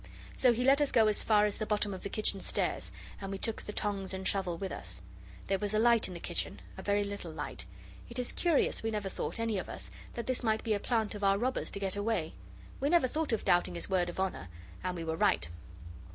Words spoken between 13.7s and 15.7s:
his word of honour. And we were right.